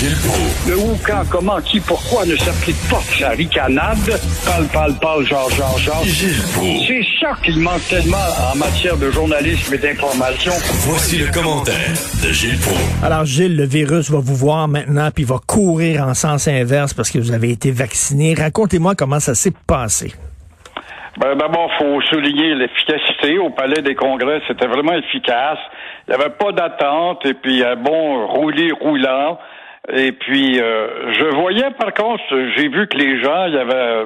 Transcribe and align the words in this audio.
Gilles 0.00 0.16
Proulx. 0.24 0.66
Le 0.66 0.76
où, 0.78 0.98
quand, 1.06 1.28
comment, 1.30 1.60
qui, 1.60 1.78
pourquoi 1.78 2.24
ne 2.24 2.34
s'applique 2.34 2.80
pas 2.88 3.02
sa 3.18 3.28
ricanade? 3.36 3.98
Parle, 4.46 4.66
parle, 4.72 4.94
parle, 4.98 5.24
genre, 5.26 5.50
genre, 5.50 5.76
genre. 5.76 6.02
Gilles. 6.04 6.40
C'est 6.88 7.04
ça 7.20 7.34
qu'il 7.44 7.60
manque 7.60 7.86
tellement 7.86 8.16
en 8.50 8.56
matière 8.56 8.96
de 8.96 9.10
journalisme 9.10 9.74
et 9.74 9.76
d'information. 9.76 10.52
Voici 10.88 11.18
le 11.18 11.30
commentaire 11.30 11.92
de 12.24 12.32
Gilles 12.32 12.58
Proulx. 12.60 13.04
Alors, 13.04 13.26
Gilles, 13.26 13.54
le 13.54 13.66
virus 13.66 14.10
va 14.10 14.20
vous 14.20 14.34
voir 14.34 14.68
maintenant, 14.68 15.10
puis 15.14 15.24
il 15.24 15.28
va 15.28 15.36
courir 15.46 16.06
en 16.06 16.14
sens 16.14 16.48
inverse 16.48 16.94
parce 16.94 17.10
que 17.10 17.18
vous 17.18 17.32
avez 17.32 17.50
été 17.50 17.70
vacciné. 17.70 18.32
Racontez-moi 18.32 18.94
comment 18.94 19.20
ça 19.20 19.34
s'est 19.34 19.52
passé. 19.66 20.14
Ben, 21.20 21.36
D'abord, 21.36 21.70
faut 21.78 22.00
souligner 22.08 22.54
l'efficacité. 22.54 23.38
Au 23.38 23.50
Palais 23.50 23.82
des 23.82 23.94
Congrès, 23.94 24.40
c'était 24.48 24.66
vraiment 24.66 24.94
efficace. 24.94 25.58
Il 26.08 26.16
n'y 26.16 26.22
avait 26.22 26.32
pas 26.32 26.52
d'attente 26.52 27.26
et 27.26 27.34
puis 27.34 27.62
un 27.62 27.76
bon 27.76 28.26
roulis 28.28 28.72
roulant. 28.72 29.38
Et 29.88 30.12
puis, 30.12 30.60
euh, 30.60 31.12
je 31.14 31.24
voyais 31.36 31.70
par 31.78 31.92
contre, 31.94 32.22
j'ai 32.56 32.68
vu 32.68 32.86
que 32.86 32.96
les 32.96 33.20
gens, 33.22 33.46
il 33.46 33.54
y 33.54 33.58
avait 33.58 34.04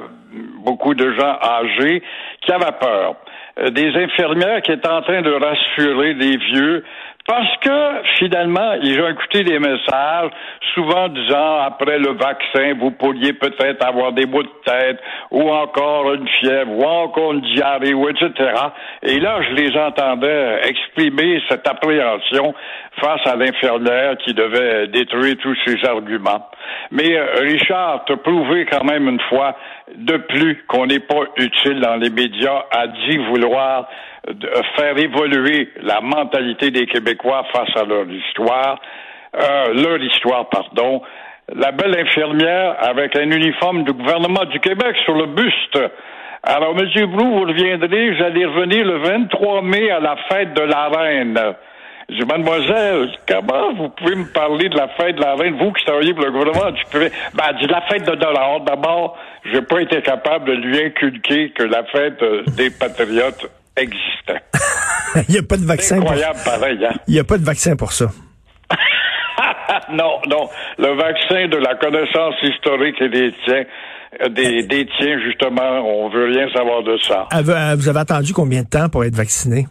beaucoup 0.63 0.93
de 0.93 1.11
gens 1.13 1.37
âgés 1.41 2.01
qui 2.41 2.51
avaient 2.51 2.77
peur. 2.79 3.15
Euh, 3.59 3.69
Des 3.69 3.95
infirmières 3.95 4.61
qui 4.61 4.71
étaient 4.71 4.87
en 4.87 5.01
train 5.01 5.21
de 5.21 5.31
rassurer 5.31 6.13
les 6.13 6.37
vieux 6.37 6.83
parce 7.27 7.57
que 7.57 8.01
finalement, 8.19 8.73
ils 8.83 9.01
ont 9.01 9.09
écouté 9.09 9.43
des 9.43 9.57
messages, 9.57 10.29
souvent 10.75 11.07
disant 11.09 11.61
après 11.61 11.97
le 11.97 12.13
vaccin, 12.13 12.75
vous 12.79 12.91
pourriez 12.91 13.33
peut-être 13.33 13.83
avoir 13.83 14.13
des 14.13 14.27
maux 14.27 14.43
de 14.43 14.51
tête, 14.63 14.99
ou 15.31 15.49
encore 15.49 16.13
une 16.13 16.27
fièvre, 16.27 16.71
ou 16.71 16.83
encore 16.83 17.33
une 17.33 17.41
diarrhée, 17.41 17.95
ou 17.95 18.07
etc. 18.09 18.29
Et 19.01 19.19
là, 19.19 19.41
je 19.41 19.55
les 19.55 19.75
entendais 19.75 20.61
exprimer 20.67 21.41
cette 21.49 21.67
appréhension 21.67 22.53
face 23.01 23.25
à 23.25 23.35
l'infirmière 23.35 24.17
qui 24.17 24.33
devait 24.33 24.87
détruire 24.87 25.35
tous 25.41 25.57
ces 25.65 25.83
arguments. 25.83 26.47
Mais 26.91 27.17
euh, 27.17 27.25
Richard, 27.41 28.05
te 28.05 28.13
prouvé 28.13 28.65
quand 28.65 28.83
même 28.83 29.09
une 29.09 29.19
fois 29.21 29.55
de 29.95 30.17
plus 30.17 30.63
qu'on 30.67 30.85
n'est 30.85 30.99
pas 30.99 31.23
utile 31.37 31.79
dans 31.79 31.95
les 31.95 32.09
médias, 32.09 32.65
a 32.71 32.87
dit 32.87 33.17
vouloir 33.17 33.87
de 34.33 34.49
faire 34.75 34.97
évoluer 34.97 35.69
la 35.81 36.01
mentalité 36.01 36.71
des 36.71 36.87
Québécois 36.87 37.45
face 37.53 37.75
à 37.75 37.83
leur 37.83 38.09
histoire, 38.09 38.79
euh, 39.35 39.73
leur 39.73 40.01
histoire, 40.01 40.49
pardon. 40.49 41.01
La 41.53 41.71
belle 41.71 41.95
infirmière 41.99 42.75
avec 42.79 43.15
un 43.15 43.29
uniforme 43.29 43.83
du 43.83 43.93
gouvernement 43.93 44.45
du 44.45 44.59
Québec 44.59 44.95
sur 45.05 45.13
le 45.13 45.27
buste. 45.27 45.77
Alors, 46.41 46.73
Monsieur 46.73 47.05
Blou, 47.05 47.23
vous 47.23 47.41
reviendrez, 47.41 48.17
allez 48.23 48.45
revenir 48.45 48.85
le 48.85 48.97
23 48.97 49.61
mai 49.61 49.91
à 49.91 49.99
la 49.99 50.15
fête 50.29 50.53
de 50.53 50.61
la 50.61 50.89
reine. 50.89 51.39
Je 52.09 52.15
dis, 52.15 52.25
mademoiselle, 52.25 53.09
comment 53.27 53.73
vous 53.73 53.89
pouvez 53.89 54.15
me 54.15 54.31
parler 54.31 54.69
de 54.69 54.77
la 54.77 54.87
fête 54.89 55.15
de 55.15 55.21
la 55.21 55.35
reine, 55.35 55.55
vous 55.57 55.71
qui 55.71 55.85
travaillez 55.85 56.13
pour 56.13 56.23
le 56.23 56.31
gouvernement 56.31 56.71
du 56.71 56.83
Québec? 56.85 57.13
Ben, 57.33 57.45
elle 57.49 57.57
dit, 57.57 57.67
la 57.67 57.81
fête 57.81 58.05
de 58.05 58.15
dollars. 58.15 58.61
D'abord, 58.61 59.17
j'ai 59.51 59.61
pas 59.61 59.81
été 59.81 60.01
capable 60.01 60.45
de 60.45 60.53
lui 60.53 60.83
inculquer 60.83 61.49
que 61.49 61.63
la 61.63 61.83
fête 61.85 62.21
euh, 62.21 62.43
des 62.57 62.69
patriotes 62.69 63.49
existait. 63.77 64.41
il 65.27 65.31
n'y 65.33 65.37
a 65.39 65.43
pas 65.43 65.57
de 65.57 65.65
vaccin. 65.65 65.97
Pour... 65.99 66.11
Incroyable, 66.11 66.39
pareil, 66.45 66.85
hein? 66.85 66.93
Il 67.07 67.13
n'y 67.13 67.19
a 67.19 67.23
pas 67.23 67.37
de 67.37 67.43
vaccin 67.45 67.75
pour 67.75 67.91
ça. 67.91 68.07
non, 69.91 70.19
non. 70.27 70.49
Le 70.77 70.95
vaccin 70.95 71.47
de 71.47 71.57
la 71.57 71.75
connaissance 71.75 72.35
historique 72.43 73.01
et 73.01 73.09
des 73.09 73.33
tiens, 73.45 73.63
euh, 74.23 74.29
des, 74.29 74.63
des 74.63 74.85
tiens, 74.97 75.19
justement, 75.23 75.79
on 75.81 76.09
veut 76.09 76.25
rien 76.25 76.47
savoir 76.53 76.83
de 76.83 76.97
ça. 76.97 77.27
Ah, 77.31 77.41
Vous 77.41 77.51
euh, 77.51 77.75
vous 77.75 77.89
avez 77.89 77.99
attendu 77.99 78.33
combien 78.33 78.63
de 78.63 78.69
temps 78.69 78.89
pour 78.89 79.03
être 79.03 79.15
vacciné? 79.15 79.65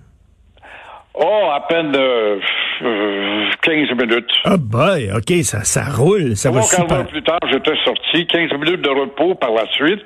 Oh, 1.16 1.48
à 1.54 1.60
peine 1.68 1.94
euh, 1.96 2.40
euh, 2.82 3.44
15 3.62 3.90
minutes. 3.96 4.30
Ah 4.44 4.56
boy, 4.56 5.12
OK, 5.12 5.32
ça, 5.44 5.62
ça 5.62 5.84
roule, 5.84 6.36
ça 6.36 6.50
va 6.50 6.60
Trois 6.60 6.76
quarts 6.76 6.88
super. 6.88 7.06
plus 7.06 7.22
tard, 7.22 7.38
j'étais 7.52 7.76
sorti, 7.84 8.26
15 8.26 8.50
minutes 8.58 8.82
de 8.82 8.88
repos 8.90 9.34
par 9.36 9.52
la 9.52 9.64
suite. 9.72 10.02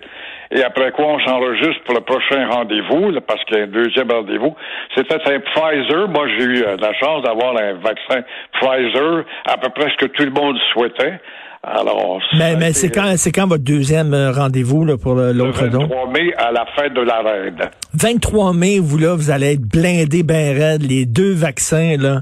Et 0.51 0.63
après 0.63 0.93
quoi, 0.93 1.07
on 1.07 1.21
s'enregistre 1.21 1.85
pour 1.85 1.95
le 1.95 2.01
prochain 2.01 2.49
rendez-vous, 2.49 3.13
parce 3.27 3.45
qu'il 3.45 3.59
y 3.59 3.61
a 3.61 3.65
un 3.65 3.67
deuxième 3.67 4.11
rendez-vous. 4.11 4.55
C'était 4.97 5.15
un 5.15 5.41
Pfizer. 5.41 6.09
Moi, 6.09 6.27
j'ai 6.37 6.45
eu 6.45 6.63
euh, 6.63 6.77
la 6.81 6.95
chance 6.95 7.23
d'avoir 7.23 7.57
un 7.57 7.75
vaccin 7.75 8.23
Pfizer, 8.61 9.25
à 9.47 9.59
peu 9.59 9.69
près 9.71 9.91
ce 9.91 10.07
que 10.07 10.11
tout 10.13 10.25
le 10.25 10.31
monde 10.31 10.57
souhaitait. 10.73 11.21
Alors, 11.63 12.21
Mais, 12.39 12.57
mais 12.57 12.73
c'est 12.73 12.89
quand, 12.89 13.15
c'est 13.17 13.33
quand 13.33 13.49
votre 13.49 13.65
deuxième 13.65 14.15
euh, 14.15 14.31
rendez-vous 14.31 14.85
là, 14.85 14.97
pour 14.97 15.17
le 15.17 15.33
l'autre 15.33 15.67
don? 15.67 15.81
23 15.81 16.11
mai 16.13 16.33
à 16.37 16.53
la 16.53 16.65
fête 16.77 16.95
de 16.95 17.01
la 17.01 17.19
reine. 17.19 17.59
23 17.95 18.53
mai, 18.55 18.79
vous 18.79 18.97
là, 18.97 19.17
vous 19.17 19.31
allez 19.31 19.55
être 19.55 19.69
blindé 19.69 20.23
ben 20.23 20.57
raide, 20.57 20.83
les 20.83 21.05
deux 21.05 21.35
vaccins, 21.35 21.97
là. 21.99 22.21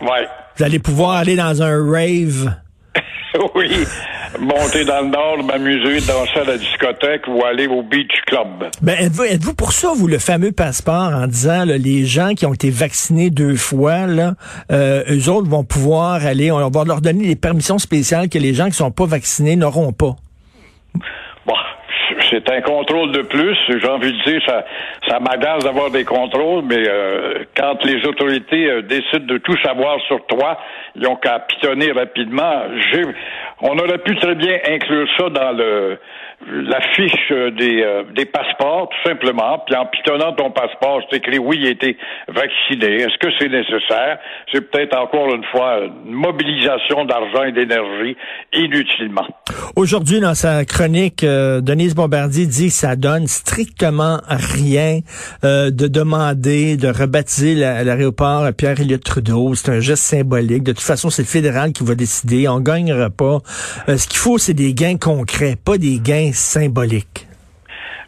Ouais. 0.00 0.26
Vous 0.56 0.64
allez 0.64 0.78
pouvoir 0.78 1.16
aller 1.16 1.36
dans 1.36 1.60
un 1.60 1.76
rave. 1.90 2.54
oui. 3.54 3.84
Monter 4.40 4.84
dans 4.84 5.00
le 5.00 5.08
nord, 5.08 5.42
m'amuser, 5.44 6.00
danser 6.06 6.40
à 6.40 6.44
la 6.44 6.58
discothèque 6.58 7.22
ou 7.26 7.44
aller 7.44 7.66
au 7.66 7.82
beach 7.82 8.12
club. 8.26 8.70
Ben, 8.82 8.96
êtes-vous, 8.98 9.54
pour 9.54 9.72
ça, 9.72 9.92
vous, 9.96 10.06
le 10.06 10.18
fameux 10.18 10.52
passeport, 10.52 11.12
en 11.12 11.26
disant, 11.26 11.64
là, 11.64 11.76
les 11.76 12.04
gens 12.04 12.34
qui 12.34 12.46
ont 12.46 12.54
été 12.54 12.70
vaccinés 12.70 13.30
deux 13.30 13.56
fois, 13.56 14.06
là, 14.06 14.34
euh, 14.70 15.02
eux 15.10 15.28
autres 15.28 15.48
vont 15.48 15.64
pouvoir 15.64 16.24
aller, 16.24 16.52
on 16.52 16.68
va 16.68 16.84
leur 16.84 17.00
donner 17.00 17.26
des 17.26 17.36
permissions 17.36 17.78
spéciales 17.78 18.28
que 18.28 18.38
les 18.38 18.54
gens 18.54 18.66
qui 18.66 18.74
sont 18.74 18.92
pas 18.92 19.06
vaccinés 19.06 19.56
n'auront 19.56 19.92
pas? 19.92 20.16
C'est 22.30 22.50
un 22.50 22.60
contrôle 22.60 23.12
de 23.12 23.22
plus. 23.22 23.56
J'ai 23.68 23.88
envie 23.88 24.12
de 24.12 24.22
dire, 24.24 24.40
ça, 24.46 24.64
ça 25.08 25.20
m'agace 25.20 25.64
d'avoir 25.64 25.90
des 25.90 26.04
contrôles, 26.04 26.64
mais 26.64 26.82
euh, 26.86 27.44
quand 27.56 27.84
les 27.84 28.04
autorités 28.06 28.70
euh, 28.70 28.82
décident 28.82 29.26
de 29.26 29.38
tout 29.38 29.56
savoir 29.64 30.00
sur 30.06 30.24
toi, 30.26 30.58
ils 30.96 31.06
ont 31.06 31.16
qu'à 31.16 31.38
pitonner 31.40 31.92
rapidement. 31.92 32.64
On 33.60 33.78
aurait 33.78 33.98
pu 33.98 34.16
très 34.16 34.34
bien 34.34 34.58
inclure 34.68 35.08
ça 35.16 35.30
dans 35.30 35.52
le 35.52 35.98
la 36.46 36.80
fiche 36.94 37.32
des, 37.32 37.82
euh, 37.82 38.04
des 38.14 38.24
passeports, 38.24 38.88
tout 38.88 39.08
simplement. 39.08 39.58
Puis 39.66 39.74
en 39.76 39.86
pitonnant 39.86 40.32
ton 40.32 40.50
passeport, 40.50 41.00
c'est 41.10 41.18
écrit 41.18 41.38
oui, 41.38 41.58
il 41.60 41.66
a 41.66 41.70
été 41.70 41.96
vacciné. 42.28 43.02
Est-ce 43.02 43.18
que 43.18 43.28
c'est 43.38 43.48
nécessaire? 43.48 44.18
C'est 44.52 44.70
peut-être 44.70 44.96
encore 44.96 45.34
une 45.34 45.44
fois 45.44 45.80
une 46.06 46.12
mobilisation 46.12 47.04
d'argent 47.04 47.42
et 47.44 47.52
d'énergie 47.52 48.16
inutilement. 48.52 49.26
Aujourd'hui, 49.74 50.20
dans 50.20 50.34
sa 50.34 50.64
chronique, 50.64 51.24
euh, 51.24 51.60
Denise 51.60 51.94
Bombardier 51.94 52.17
dit 52.26 52.66
que 52.66 52.72
ça 52.72 52.96
donne 52.96 53.26
strictement 53.28 54.18
rien 54.28 55.00
euh, 55.44 55.70
de 55.70 55.86
demander 55.86 56.76
de 56.76 56.88
rebaptiser 56.88 57.54
la- 57.54 57.84
l'aéroport 57.84 58.44
à 58.44 58.52
Pierre-Éliott 58.52 59.04
Trudeau. 59.04 59.54
C'est 59.54 59.70
un 59.70 59.80
geste 59.80 60.02
symbolique. 60.02 60.64
De 60.64 60.72
toute 60.72 60.80
façon, 60.80 61.10
c'est 61.10 61.22
le 61.22 61.28
fédéral 61.28 61.72
qui 61.72 61.84
va 61.84 61.94
décider. 61.94 62.48
On 62.48 62.60
gagnera 62.60 63.10
pas. 63.10 63.38
Euh, 63.88 63.96
ce 63.96 64.08
qu'il 64.08 64.18
faut, 64.18 64.38
c'est 64.38 64.54
des 64.54 64.74
gains 64.74 64.96
concrets, 64.98 65.54
pas 65.62 65.78
des 65.78 66.00
gains 66.00 66.30
symboliques. 66.32 67.26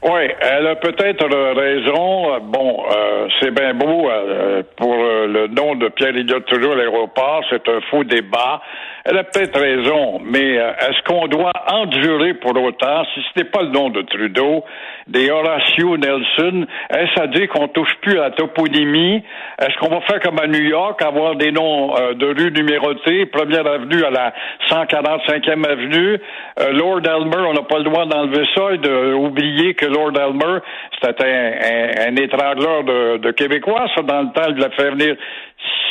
Oui, 0.03 0.23
elle 0.41 0.67
a 0.67 0.77
peut-être 0.77 1.25
raison. 1.55 2.41
Bon, 2.51 2.83
euh, 2.91 3.27
c'est 3.39 3.51
bien 3.51 3.75
beau 3.75 4.09
euh, 4.09 4.63
pour 4.79 4.95
euh, 4.95 5.27
le 5.27 5.47
nom 5.49 5.75
de 5.75 5.89
Pierre-Éliott 5.89 6.47
Trudeau 6.47 6.73
à 6.73 6.77
l'aéroport, 6.77 7.43
c'est 7.51 7.69
un 7.69 7.81
faux 7.91 8.03
débat. 8.05 8.63
Elle 9.05 9.17
a 9.17 9.25
peut-être 9.25 9.59
raison, 9.59 10.21
mais 10.23 10.59
euh, 10.59 10.73
est-ce 10.73 11.03
qu'on 11.05 11.27
doit 11.27 11.53
endurer 11.69 12.35
pour 12.35 12.55
autant, 12.63 13.05
si 13.15 13.21
ce 13.21 13.41
n'est 13.41 13.49
pas 13.49 13.63
le 13.63 13.71
nom 13.71 13.89
de 13.89 14.03
Trudeau, 14.03 14.65
des 15.07 15.31
Horatio 15.31 15.97
Nelson, 15.97 16.67
est-ce 16.91 17.21
à 17.21 17.27
dire 17.27 17.49
qu'on 17.49 17.69
touche 17.69 17.95
plus 18.03 18.19
à 18.19 18.25
la 18.25 18.31
toponymie? 18.33 19.23
Est-ce 19.59 19.77
qu'on 19.79 19.89
va 19.89 20.03
faire 20.03 20.21
comme 20.21 20.39
à 20.39 20.47
New 20.47 20.63
York, 20.63 21.01
avoir 21.03 21.37
des 21.37 21.51
noms 21.51 21.97
euh, 21.97 22.15
de 22.15 22.27
rues 22.27 22.53
numérotées, 22.53 23.27
première 23.27 23.67
avenue 23.67 24.05
à 24.05 24.11
la 24.11 24.35
145e 24.69 25.67
avenue, 25.67 26.19
euh, 26.61 26.73
Lord 26.73 27.01
Elmer, 27.05 27.47
on 27.49 27.55
n'a 27.55 27.63
pas 27.63 27.79
le 27.79 27.85
droit 27.85 28.05
d'enlever 28.05 28.45
ça 28.55 28.73
et 28.73 28.79
d'oublier 28.79 29.75
que 29.75 29.87
Lord 29.87 30.13
Elmer, 30.15 30.59
c'était 31.03 31.25
un, 31.25 32.13
un, 32.13 32.17
étrangleur 32.17 32.85
de, 32.85 33.17
de 33.17 33.31
Québécois, 33.31 33.87
ça, 33.95 34.03
dans 34.03 34.23
le 34.23 34.33
temps, 34.33 34.53
il 34.55 34.63
a 34.63 34.71
fait 34.71 34.91
venir 34.91 35.17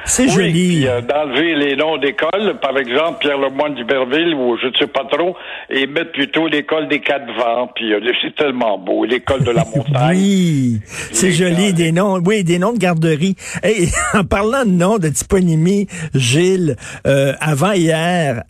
C'est 0.06 0.30
joli. 0.30 0.88
Euh, 0.88 1.02
d'enlever 1.02 1.56
les 1.56 1.76
noms 1.76 1.98
d'écoles, 1.98 2.60
par 2.62 2.78
exemple 2.78 3.20
Pierre 3.22 3.40
Lemoyne 3.40 3.74
d'Iberville 3.76 4.36
ou 4.36 4.56
je 4.62 4.68
ne 4.68 4.74
sais 4.74 4.88
pas 4.88 5.04
trop, 5.12 5.36
et 5.70 5.88
mettre 5.88 6.12
plutôt 6.12 6.48
l'école 6.48 6.88
des 6.88 7.00
quatre 7.00 7.26
vents. 7.36 7.70
Puis 7.76 7.92
euh, 7.92 8.00
c'est 8.22 8.36
tellement 8.36 8.78
beau, 8.78 9.04
l'école 9.04 9.44
de 9.44 9.52
la 9.52 9.66
montagne. 9.76 10.16
oui, 10.16 10.80
c'est 10.86 11.32
joli 11.32 11.74
des 11.74 11.92
noms. 11.92 12.22
Oui, 12.24 12.44
des 12.44 12.60
noms 12.60 12.74
de 12.74 12.78
garderie. 12.78 13.36
Et 13.64 13.88
en 14.14 14.24
parlant 14.24 14.64
de 14.64 14.72
noms 14.72 15.00
de 15.00 15.10
toponymie, 15.10 15.88
Gilles, 16.14 16.76
euh, 17.08 17.34
avant 17.40 17.72
hier, 17.72 18.44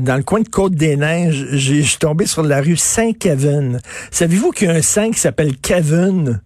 dans 0.00 0.17
le 0.18 0.24
coin 0.24 0.40
de 0.40 0.48
Côte-des-Neiges, 0.48 1.46
j'ai 1.52 1.82
tombé 1.98 2.26
sur 2.26 2.42
la 2.42 2.60
rue 2.60 2.76
Saint-Kevin. 2.76 3.80
Savez-vous 4.10 4.50
qu'il 4.50 4.68
y 4.68 4.70
a 4.70 4.74
un 4.74 4.82
saint 4.82 5.10
qui 5.10 5.18
s'appelle 5.18 5.56
Kevin? 5.56 6.40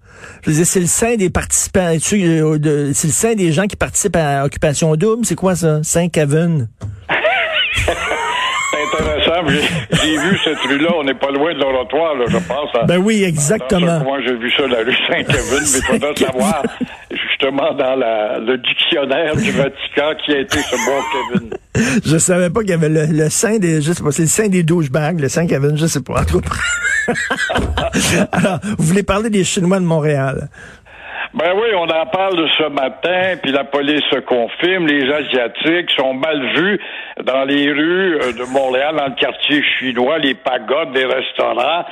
Je 0.47 0.51
dire, 0.53 0.67
c'est 0.67 0.81
le 0.81 0.87
sein 0.87 1.17
des 1.17 1.31
participants, 1.31 1.97
c'est 2.01 2.17
le 2.17 2.93
sein 2.93 3.35
des 3.35 3.53
gens 3.53 3.67
qui 3.67 3.77
participent 3.77 4.17
à 4.17 4.45
Occupation 4.45 4.95
Double. 4.95 5.25
C'est 5.25 5.35
quoi 5.35 5.57
ça? 5.57 5.81
Saint-Kevin? 5.83 6.69
J'ai 9.49 10.17
vu 10.19 10.39
cette 10.45 10.59
rue-là, 10.59 10.91
on 10.99 11.05
n'est 11.05 11.15
pas 11.15 11.31
loin 11.31 11.55
de 11.55 11.61
l'oratoire, 11.61 12.15
je 12.29 12.39
pense. 12.39 12.71
ben 12.87 12.99
oui, 12.99 13.23
exactement. 13.25 14.01
Moi, 14.01 14.19
j'ai 14.27 14.35
vu 14.35 14.51
ça, 14.53 14.67
la 14.67 14.79
rue 14.79 14.97
Saint-Kevin, 15.09 15.61
mais 15.61 15.79
il 15.79 15.83
faudrait 15.85 16.17
savoir, 16.17 16.63
justement, 17.11 17.73
dans 17.75 17.97
la, 17.97 18.39
le 18.39 18.59
dictionnaire 18.59 19.37
du 19.37 19.51
Vatican, 19.51 20.13
qui 20.25 20.33
a 20.33 20.39
été 20.41 20.59
ce 20.59 20.77
bon 20.77 21.03
Kevin. 21.13 21.51
Je 22.05 22.19
savais 22.19 22.51
pas 22.51 22.61
qu'il 22.61 22.71
y 22.71 22.75
avait 22.75 22.89
le, 22.89 23.07
le 23.07 23.29
sein 23.31 23.59
des, 23.59 23.81
je 23.83 23.93
sais 23.93 24.03
pas, 24.03 24.13
c'est 24.13 24.23
le 24.23 24.29
sein 24.29 24.49
des 24.49 24.63
douchebags, 24.63 25.21
le 25.21 25.29
sein 25.29 25.47
Kevin, 25.47 25.77
je 25.77 25.87
sais 25.87 26.03
pas. 26.03 26.21
Alors, 28.33 28.59
vous 28.79 28.85
voulez 28.85 29.03
parler 29.03 29.31
des 29.31 29.45
Chinois 29.45 29.81
de 29.81 29.85
Montréal? 29.85 30.49
Ben 31.35 31.55
oui, 31.55 31.69
on 31.75 31.89
en 31.89 32.07
parle 32.07 32.47
ce 32.59 32.69
matin, 32.69 33.39
puis 33.43 33.53
la 33.53 33.65
police 33.65 34.05
confirme, 34.27 34.87
les 34.87 35.11
Asiatiques 35.11 35.91
sont 35.97 36.13
mal 36.13 36.39
vus 36.55 36.79
dans 37.25 37.45
les 37.45 37.73
rues 37.73 38.17
euh, 38.17 38.33
de 38.35 38.45
Montréal, 38.53 38.97
dans 38.97 39.07
le 39.07 39.15
quartier 39.15 39.63
chinois, 39.63 40.19
les 40.19 40.35
pagodes 40.35 40.93
des 40.93 41.07
restaurants. 41.07 41.87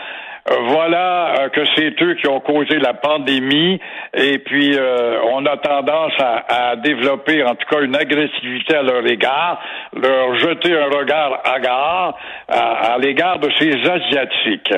Euh, 0.48 0.54
voilà 0.68 1.34
euh, 1.38 1.48
que 1.50 1.60
c'est 1.76 2.02
eux 2.02 2.14
qui 2.14 2.26
ont 2.26 2.40
causé 2.40 2.78
la 2.78 2.94
pandémie 2.94 3.78
et 4.14 4.38
puis 4.38 4.74
euh, 4.74 5.18
on 5.32 5.44
a 5.44 5.58
tendance 5.58 6.12
à, 6.18 6.76
développer 6.76 7.42
en 7.44 7.54
tout 7.54 7.66
cas 7.68 7.82
une 7.82 7.94
agressivité 7.94 8.76
à 8.76 8.82
leur 8.82 9.06
égard, 9.06 9.60
leur 9.94 10.34
jeter 10.36 10.72
un 10.74 10.86
regard 10.86 11.42
hagard 11.44 12.16
à, 12.48 12.94
à 12.94 12.98
l'égard 12.98 13.38
de 13.38 13.50
ces 13.58 13.70
asiatiques. 13.70 14.72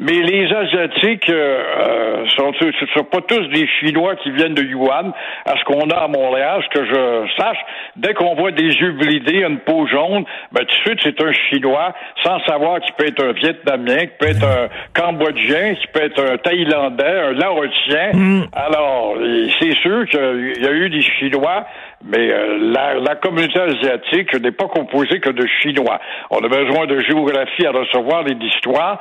Mais 0.00 0.20
les 0.22 0.52
asiatiques 0.52 1.28
euh, 1.30 2.24
sont, 2.36 2.52
sont 2.94 3.04
pas 3.04 3.20
tous 3.22 3.48
des 3.48 3.66
Chinois 3.80 4.14
qui 4.16 4.30
viennent 4.30 4.54
de 4.54 4.62
Yuan. 4.62 5.12
À 5.46 5.56
ce 5.58 5.64
qu'on 5.64 5.90
a 5.90 5.96
à 5.96 6.08
Montréal, 6.08 6.62
ce 6.62 6.78
que 6.78 6.84
je 6.84 7.28
sache, 7.36 7.58
dès 7.96 8.14
qu'on 8.14 8.34
voit 8.36 8.52
des 8.52 8.68
yeux 8.68 8.92
bridés, 8.92 9.42
une 9.42 9.58
peau 9.58 9.86
jaune, 9.86 10.24
ben 10.52 10.64
tout 10.64 10.66
de 10.66 10.88
suite 10.88 11.00
c'est 11.02 11.20
un 11.20 11.32
Chinois, 11.32 11.92
sans 12.22 12.38
savoir 12.44 12.80
qu'il 12.80 12.94
peut 12.94 13.06
être 13.06 13.24
un 13.24 13.32
Vietnamien, 13.32 13.98
qu'il 13.98 14.16
peut 14.18 14.28
être 14.28 14.44
un 14.44 14.68
cambodgien, 15.08 15.74
qui 15.74 15.86
peut 15.88 16.02
être 16.02 16.22
un 16.22 16.36
thaïlandais, 16.38 17.04
un 17.04 17.32
laotien. 17.32 18.12
Mm. 18.12 18.46
Alors, 18.52 19.14
c'est 19.58 19.74
sûr 19.80 20.06
qu'il 20.06 20.62
y 20.62 20.66
a 20.66 20.72
eu 20.72 20.90
des 20.90 21.02
Chinois, 21.02 21.64
mais 22.04 22.30
euh, 22.30 22.58
la, 22.72 22.94
la, 22.94 23.16
communauté 23.16 23.58
asiatique 23.60 24.34
n'est 24.40 24.52
pas 24.52 24.68
composée 24.68 25.20
que 25.20 25.30
de 25.30 25.46
Chinois. 25.60 25.98
On 26.30 26.38
a 26.38 26.48
besoin 26.48 26.86
de 26.86 27.00
géographie 27.00 27.66
à 27.66 27.72
recevoir 27.72 28.26
et 28.28 28.34
d'histoire. 28.34 29.00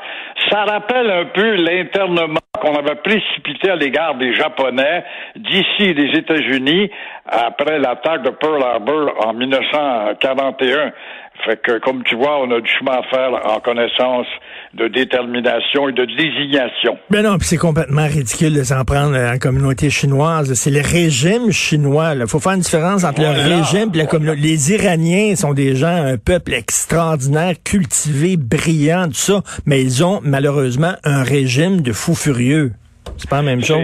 Ça 0.50 0.64
rappelle 0.64 1.10
un 1.10 1.26
peu 1.26 1.56
l'internement 1.56 2.40
qu'on 2.60 2.76
avait 2.76 2.96
précipité 2.96 3.70
à 3.70 3.76
l'égard 3.76 4.16
des 4.16 4.34
Japonais 4.34 5.04
d'ici 5.36 5.94
des 5.94 6.18
États-Unis 6.18 6.90
après 7.28 7.78
l'attaque 7.78 8.24
de 8.24 8.30
Pearl 8.32 8.64
Harbor 8.64 9.14
en 9.26 9.34
1941. 9.34 10.92
Fait 11.46 11.62
que, 11.62 11.80
comme 11.80 12.04
tu 12.04 12.16
vois, 12.16 12.42
on 12.42 12.52
a 12.52 12.60
du 12.60 12.70
chemin 12.70 12.94
à 12.94 13.04
faire 13.04 13.32
en 13.46 13.60
connaissance 13.60 14.26
de 14.74 14.88
détermination 14.88 15.88
et 15.90 15.94
de 15.94 16.06
désignation. 16.06 16.98
Ben 17.10 17.24
non, 17.24 17.38
c'est 17.42 17.58
complètement 17.58 18.06
ridicule 18.06 18.54
de 18.54 18.64
s'en 18.64 18.84
prendre 18.86 19.16
à 19.16 19.32
la 19.32 19.40
communauté 19.40 19.90
chinoise. 19.90 20.54
C'est 20.54 20.72
le 20.72 20.82
régime 20.82 21.52
chinois. 21.52 22.16
Il 22.16 22.28
faut 22.28 22.40
faire 22.40 22.54
une 22.54 22.62
différence 22.62 23.04
entre 23.04 23.22
le 23.22 23.30
régime 23.30 23.92
et 23.94 23.98
la 23.98 24.06
communauté. 24.06 24.42
Les 24.42 24.74
Iraniens 24.74 25.36
sont 25.36 25.54
des 25.54 25.76
gens, 25.76 25.88
un 25.88 26.18
peuple 26.18 26.54
extraordinaire, 26.54 27.54
cultivé, 27.64 28.36
brillant, 28.38 29.08
tout 29.08 29.14
ça, 29.14 29.42
mais 29.66 29.82
ils 29.82 30.04
ont 30.04 30.20
malheureusement 30.24 30.94
un 31.04 31.24
régime 31.24 31.82
de 31.82 31.94
fous 31.94 32.16
furieux. 32.16 32.72
C'est 33.18 33.30
pas 33.30 33.38
la 33.38 33.44
même 33.44 33.64
chose. 33.64 33.82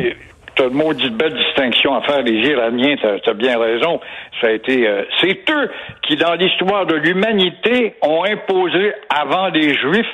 T'as 0.56 0.68
une 0.68 0.76
maudite 0.76 1.16
belle 1.16 1.34
distinction 1.34 1.96
à 1.96 2.02
faire. 2.02 2.22
Les 2.22 2.48
Iraniens, 2.50 2.96
t'as 3.02 3.32
as 3.32 3.34
bien 3.34 3.58
raison. 3.58 4.00
Ça 4.40 4.48
a 4.48 4.52
été, 4.52 4.88
euh, 4.88 5.04
c'est 5.20 5.50
eux 5.50 5.72
qui, 6.04 6.16
dans 6.16 6.36
l'histoire 6.36 6.86
de 6.86 6.96
l'humanité, 6.96 7.96
ont 8.02 8.24
imposé 8.24 8.94
avant 9.10 9.48
les 9.48 9.74
Juifs 9.74 10.06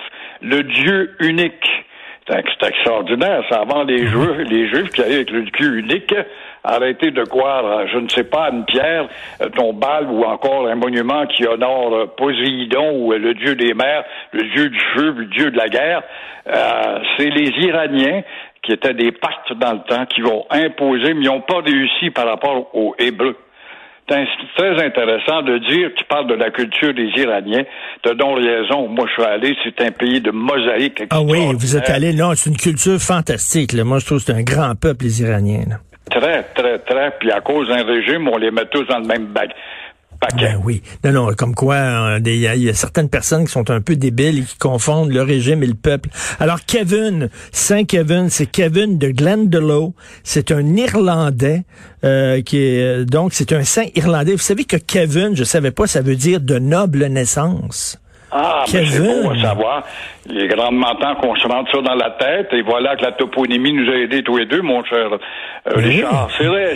le 0.41 0.63
Dieu 0.63 1.15
unique. 1.19 1.65
C'est 2.27 2.67
extraordinaire, 2.67 3.43
ça, 3.49 3.61
avant 3.61 3.83
les 3.83 4.03
mhm. 4.03 4.07
Juifs, 4.07 4.49
les 4.49 4.67
Juifs 4.69 4.89
qui 4.91 5.01
allaient 5.01 5.15
avec 5.15 5.31
le 5.31 5.41
Dieu 5.41 5.79
unique, 5.79 6.13
arrêter 6.63 7.09
de 7.09 7.23
croire, 7.23 7.87
je 7.87 7.97
ne 7.97 8.07
sais 8.07 8.23
pas, 8.23 8.49
une 8.51 8.65
pierre 8.65 9.09
euh, 9.41 9.49
tombale 9.49 10.05
ou 10.09 10.23
encore 10.23 10.67
un 10.67 10.75
monument 10.75 11.25
qui 11.25 11.47
honore 11.47 11.95
euh, 11.95 12.05
Poséidon 12.05 12.91
ou 12.99 13.11
le 13.13 13.33
dieu 13.33 13.55
des 13.55 13.73
mers, 13.73 14.03
le 14.31 14.43
dieu 14.43 14.69
du 14.69 14.79
feu, 14.93 15.15
le 15.17 15.25
dieu 15.25 15.51
de 15.51 15.57
la 15.57 15.67
guerre. 15.67 16.03
c'est 17.17 17.29
les 17.29 17.49
Iraniens 17.65 18.21
qui 18.69 18.73
étaient 18.73 18.93
des 18.93 19.11
pactes 19.11 19.51
dans 19.59 19.73
le 19.73 19.79
temps, 19.79 20.05
qui 20.05 20.21
vont 20.21 20.45
imposer, 20.51 21.15
mais 21.15 21.21
ils 21.21 21.25
n'ont 21.25 21.41
pas 21.41 21.61
réussi 21.65 22.11
par 22.11 22.27
rapport 22.27 22.69
aux 22.75 22.93
Hébreux. 22.99 23.35
C'est 24.07 24.25
très 24.57 24.85
intéressant 24.85 25.41
de 25.41 25.57
dire, 25.59 25.89
tu 25.95 26.03
parles 26.05 26.27
de 26.27 26.35
la 26.35 26.49
culture 26.51 26.93
des 26.93 27.09
Iraniens, 27.15 27.63
de 28.03 28.13
don 28.13 28.33
raison. 28.35 28.87
Moi, 28.87 29.05
je 29.07 29.13
suis 29.13 29.23
allé, 29.23 29.55
c'est 29.63 29.81
un 29.81 29.91
pays 29.91 30.21
de 30.21 30.31
mosaïque. 30.31 31.03
Ah 31.09 31.21
oui, 31.21 31.39
vous 31.53 31.77
êtes 31.77 31.89
allé, 31.89 32.13
non, 32.13 32.31
c'est 32.35 32.49
une 32.49 32.57
culture 32.57 32.99
fantastique. 32.99 33.73
Moi, 33.73 33.99
je 33.99 34.05
trouve 34.05 34.19
que 34.19 34.25
c'est 34.25 34.33
un 34.33 34.43
grand 34.43 34.73
peuple, 34.75 35.05
les 35.05 35.21
Iraniens. 35.21 35.79
Très, 36.09 36.43
très, 36.55 36.79
très. 36.79 37.11
Puis 37.19 37.31
à 37.31 37.41
cause 37.41 37.67
d'un 37.67 37.83
régime, 37.83 38.27
on 38.27 38.37
les 38.37 38.49
met 38.49 38.65
tous 38.71 38.83
dans 38.83 38.99
le 38.99 39.05
même 39.05 39.27
bac. 39.27 39.51
Ben 40.37 40.59
oui. 40.63 40.81
Non, 41.03 41.11
non, 41.11 41.33
comme 41.33 41.55
quoi, 41.55 41.75
euh, 41.75 42.19
il 42.25 42.35
y, 42.35 42.69
a 42.69 42.73
certaines 42.73 43.09
personnes 43.09 43.45
qui 43.45 43.51
sont 43.51 43.69
un 43.71 43.81
peu 43.81 43.95
débiles 43.95 44.39
et 44.39 44.43
qui 44.43 44.57
confondent 44.57 45.11
le 45.11 45.21
régime 45.21 45.63
et 45.63 45.67
le 45.67 45.75
peuple. 45.75 46.09
Alors, 46.39 46.59
Kevin, 46.65 47.29
Saint 47.51 47.85
Kevin, 47.85 48.29
c'est 48.29 48.45
Kevin 48.45 48.97
de 48.97 49.09
Glendalough. 49.09 49.93
C'est 50.23 50.51
un 50.51 50.75
Irlandais 50.75 51.63
euh, 52.03 52.41
qui 52.41 52.57
est 52.57 52.81
euh, 52.81 53.05
donc 53.05 53.33
c'est 53.33 53.53
un 53.53 53.63
saint 53.63 53.85
irlandais. 53.95 54.33
Vous 54.33 54.37
savez 54.37 54.65
que 54.65 54.77
Kevin, 54.77 55.35
je 55.35 55.43
savais 55.43 55.71
pas, 55.71 55.87
ça 55.87 56.01
veut 56.01 56.15
dire 56.15 56.41
de 56.41 56.59
noble 56.59 57.05
naissance. 57.07 57.97
Ah, 58.31 58.63
ben 58.71 58.85
c'est 58.85 58.99
bon 58.99 59.31
à 59.31 59.41
savoir. 59.41 59.83
Il 60.29 60.39
est 60.39 60.47
grandement 60.47 60.93
temps 60.95 61.15
qu'on 61.15 61.35
se 61.35 61.47
rentre 61.47 61.71
ça 61.71 61.81
dans 61.81 61.95
la 61.95 62.11
tête. 62.11 62.49
Et 62.51 62.61
voilà 62.61 62.95
que 62.95 63.01
la 63.03 63.11
toponymie 63.13 63.73
nous 63.73 63.89
a 63.91 63.95
aidés 63.95 64.21
tous 64.23 64.37
les 64.37 64.45
deux, 64.45 64.61
mon 64.61 64.83
cher 64.83 65.09
euh, 65.13 65.17
Richard. 65.75 66.29
C'est 66.37 66.45
vrai. 66.45 66.75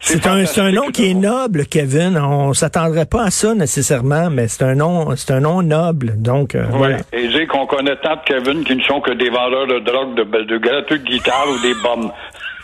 C'est 0.00 0.26
un, 0.26 0.44
un 0.64 0.72
nom 0.72 0.88
qui 0.92 1.10
est 1.10 1.14
noble, 1.14 1.64
Kevin. 1.66 2.18
On 2.18 2.52
s'attendrait 2.52 3.06
pas 3.06 3.24
à 3.24 3.30
ça 3.30 3.54
nécessairement, 3.54 4.28
mais 4.30 4.48
c'est 4.48 4.64
un 4.64 4.74
nom, 4.74 5.16
c'est 5.16 5.32
un 5.32 5.40
nom 5.40 5.62
noble. 5.62 6.14
Donc 6.16 6.54
euh, 6.54 6.64
voilà. 6.70 6.98
Et 7.12 7.28
dire 7.28 7.46
qu'on 7.48 7.66
connaît 7.66 7.96
tant 7.96 8.16
de 8.16 8.20
Kevin 8.26 8.64
qui 8.64 8.76
ne 8.76 8.82
sont 8.82 9.00
que 9.00 9.12
des 9.12 9.30
vendeurs 9.30 9.66
de 9.66 9.78
drogue, 9.80 10.14
de, 10.16 10.24
de, 10.24 10.44
de 10.44 10.58
de 10.90 10.96
guitare 10.96 11.46
ou 11.48 11.62
des 11.62 11.74
bombes. 11.82 12.10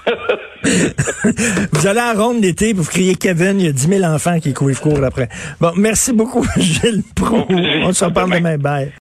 vous 1.72 1.86
allez 1.86 2.00
à 2.00 2.12
Ronde 2.14 2.42
l'été, 2.42 2.72
vous 2.72 2.84
criez 2.84 3.14
Kevin, 3.14 3.60
il 3.60 3.66
y 3.66 3.68
a 3.68 3.72
10 3.72 3.88
000 3.88 4.04
enfants 4.04 4.38
qui 4.40 4.52
courent, 4.52 4.70
courent 4.80 5.04
après. 5.04 5.28
Bon, 5.60 5.72
merci 5.76 6.12
beaucoup, 6.12 6.44
Gilles 6.56 7.02
Pro. 7.14 7.46
On 7.48 7.92
se 7.92 8.04
reparle 8.04 8.32
demain. 8.32 8.58
Bye. 8.58 8.92